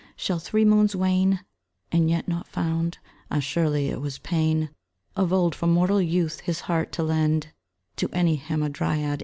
[0.15, 1.41] Shall three moons wane,
[1.91, 2.97] And yet not found?
[3.29, 4.71] Ah, surely it was pain
[5.15, 7.49] Of old, for mortal youth his heart to lend
[7.97, 9.19] To any hamadryad!